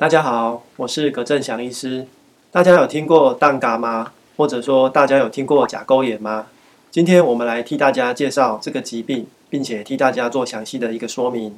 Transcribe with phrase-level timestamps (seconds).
[0.00, 2.06] 大家好，我是葛正祥医师。
[2.50, 4.12] 大家有听过冻甲吗？
[4.34, 6.46] 或者说大家有听过甲沟炎吗？
[6.90, 11.54] 今天我们来替大家介绍这个疾病，并且替大家做详细的一个说明。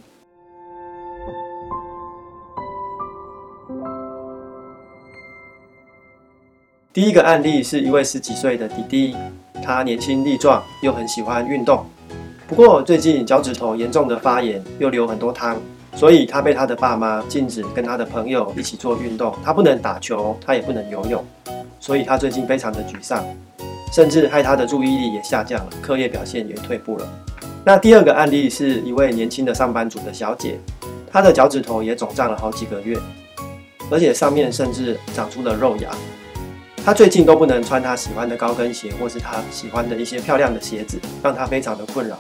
[6.93, 9.17] 第一个案例是一位十几岁的弟弟，
[9.63, 11.87] 他年轻力壮，又很喜欢运动。
[12.49, 15.57] 不过最近脚趾头严重的发炎，又流很多汤。
[15.95, 21.25] 所以他被他的爸妈禁止跟他的朋友一起做运动，他不能打球，他也不能游泳，
[21.79, 23.25] 所以他最近非常的沮丧，
[23.93, 27.09] 甚至害他的注意力也下降了，课业表现也退步了。
[27.65, 30.59] 那第二个案例是一位年轻的上班族的小姐，
[31.11, 32.99] 她的脚趾头也肿胀了好几个月，
[33.91, 35.91] 而且上面甚至长出了肉芽。
[36.85, 42.19] 她最近都不能穿她喜欢的高跟鞋，或是她喜欢的一些漂亮的鞋子，让她非常的困扰。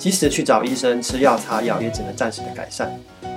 [0.00, 2.90] 即使去找医生吃药擦药，也只能暂时的改善。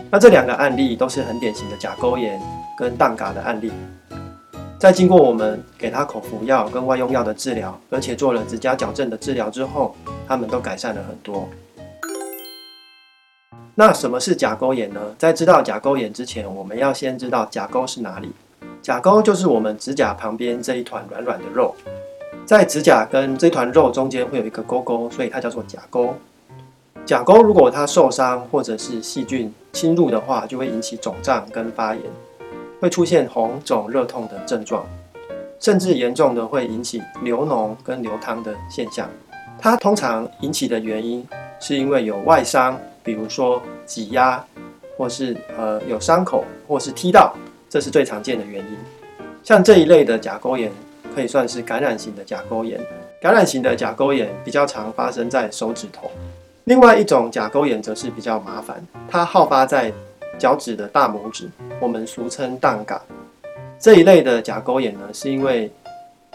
[0.10, 2.42] 那这两个案例都是很典型的甲沟炎
[2.78, 3.70] 跟冻甲的案例。
[4.80, 9.94] 在经过我们给他口服药跟外用药的治疗，而且做了指甲矫正的治疗之后，
[10.26, 11.50] 他们都改善了很多。
[13.76, 15.02] 那什么是甲沟炎呢？
[15.18, 18.32] 在知道甲沟炎之前，我们要先知道甲沟是哪里。
[18.82, 21.76] 甲沟就是我们指甲旁边这一团软软的肉，
[22.46, 26.16] 在指甲跟这团肉中间会有一个沟沟，所以它叫做甲沟。
[27.06, 32.04] 甲沟如果它受伤或者是细菌侵入的话，就会引起肿胀跟发炎，
[32.80, 34.86] 会出现红肿热痛的症状，
[35.60, 39.10] 甚至严重的会引起流脓跟流汤的现象。
[39.60, 41.28] 它通常引起的原因
[41.60, 44.42] 是因为有外伤，比如说挤压，
[44.98, 47.36] 或是呃有伤口，或是踢到，
[47.70, 48.78] 这是最常见的原因。
[49.44, 50.72] 像这一类的甲沟炎
[51.14, 52.80] 可以算是感染型的甲沟炎。
[53.22, 56.10] 感染型的甲沟炎比较常发生在手指头。
[56.66, 59.92] 另外一种甲沟炎则是比较麻烦，它好发在
[60.40, 61.50] 脚趾的大拇指，
[61.82, 63.02] 我们俗称冻甲。
[63.78, 65.70] 这一类的甲沟炎呢，是因为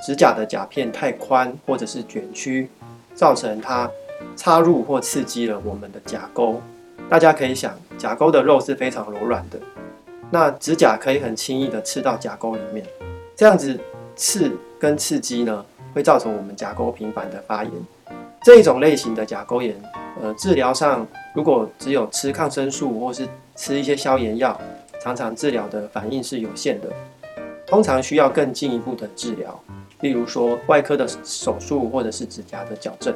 [0.04, 2.68] 指甲的甲片太宽或者是卷曲，
[3.14, 3.90] 造成它
[4.36, 6.60] 插入或刺激了我们的甲沟。
[7.08, 9.58] 大家可以想，甲沟的肉是非常柔软的，
[10.30, 12.84] 那指甲可以很轻易的刺到甲沟里面，
[13.34, 13.80] 这样子
[14.14, 15.64] 刺跟刺激呢，
[15.94, 17.72] 会造成我们甲沟频繁的发炎。
[18.42, 19.74] 这一种类型的甲沟炎。
[20.20, 24.60] 呃，治疗上如果只有吃抗生素或是吃一些消炎药，
[25.00, 26.88] 常常治疗的反应是有限的，
[27.66, 29.58] 通常需要更进一步的治疗，
[30.00, 33.14] 例如说外科的手术或者是指甲的矫正。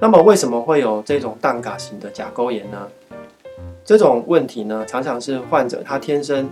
[0.00, 2.86] 那么为什么会有这种冻甲型的甲沟炎呢？
[3.84, 6.50] 这种问题呢，常常是患者他天生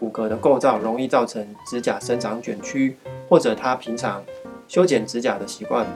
[0.00, 2.96] 骨骼的构造容易造成指甲生长卷曲，
[3.28, 4.22] 或者他平常
[4.68, 5.86] 修剪指甲的习惯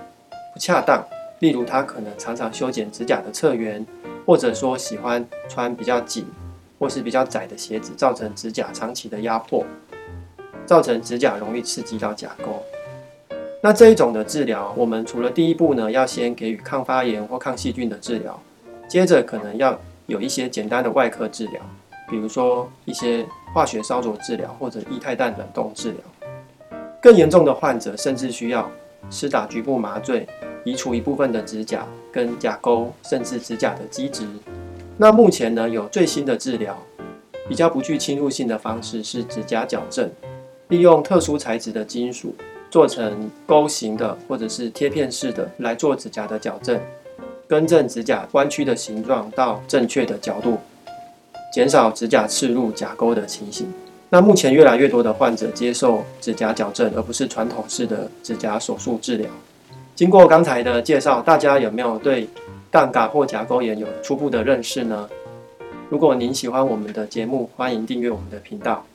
[0.53, 1.03] 不恰当。
[1.41, 3.85] 例如，他可能常常修剪指甲的侧缘，
[4.27, 6.27] 或者说喜欢穿比较紧
[6.79, 9.65] 或是比较窄的鞋子，造成指甲长期的压迫，
[10.67, 12.63] 造成指甲容易刺激到甲沟。
[13.61, 18.41] 那这一种的治疗，我们除了第一步呢，要先给予抗发炎或抗细菌的治疗，
[18.89, 21.61] 接着可能要有一些简单的外科治疗，
[22.09, 26.01] 比如说一些化学烧灼治疗或者液态氮冷冻治疗。
[27.01, 28.69] 更严重的患者，甚至需要
[29.09, 30.27] 施打局部麻醉。
[30.65, 34.25] 移除一部分的指甲跟甲沟，甚至指甲的基质。
[34.97, 36.77] 那目前呢，有最新的治疗，
[37.49, 40.11] 比较不具侵入性的方式是指甲矫正，
[40.69, 42.35] 利用特殊材质的金属
[42.71, 46.81] 做成钩形的或者是贴片式的来做指甲的矫正，
[47.47, 50.59] 更正指甲弯曲的形状到正确的角度，
[51.53, 53.73] 减少指甲刺入甲沟的情形。
[54.11, 59.31] 那目前越来越多的患者接受指甲矫正，而不是传统式的指甲手术治疗。
[59.99, 62.29] 经过刚才的介绍，大家有没有对
[62.71, 65.09] 杠杆或甲沟炎有初步的认识呢？
[65.91, 68.87] 如果您喜欢我们的节目，欢迎订阅我们的频道。